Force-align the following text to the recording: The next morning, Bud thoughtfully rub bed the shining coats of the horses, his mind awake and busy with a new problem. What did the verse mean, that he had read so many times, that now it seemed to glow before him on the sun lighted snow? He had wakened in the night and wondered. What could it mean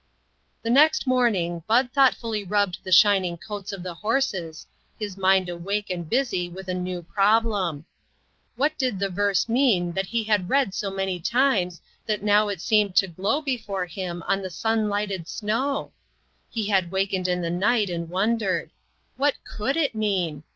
The 0.63 0.71
next 0.71 1.05
morning, 1.05 1.61
Bud 1.67 1.91
thoughtfully 1.93 2.43
rub 2.43 2.71
bed 2.71 2.79
the 2.83 2.91
shining 2.91 3.37
coats 3.37 3.71
of 3.71 3.83
the 3.83 3.93
horses, 3.93 4.65
his 4.99 5.15
mind 5.15 5.47
awake 5.47 5.91
and 5.91 6.09
busy 6.09 6.49
with 6.49 6.67
a 6.67 6.73
new 6.73 7.03
problem. 7.03 7.85
What 8.55 8.75
did 8.79 8.97
the 8.97 9.09
verse 9.09 9.47
mean, 9.47 9.91
that 9.93 10.07
he 10.07 10.23
had 10.23 10.49
read 10.49 10.73
so 10.73 10.89
many 10.89 11.19
times, 11.19 11.81
that 12.07 12.23
now 12.23 12.47
it 12.47 12.61
seemed 12.61 12.95
to 12.95 13.07
glow 13.07 13.43
before 13.43 13.85
him 13.85 14.23
on 14.25 14.41
the 14.41 14.49
sun 14.49 14.89
lighted 14.89 15.27
snow? 15.27 15.91
He 16.49 16.65
had 16.65 16.89
wakened 16.89 17.27
in 17.27 17.43
the 17.43 17.51
night 17.51 17.91
and 17.91 18.09
wondered. 18.09 18.71
What 19.17 19.35
could 19.45 19.77
it 19.77 19.93
mean 19.93 20.41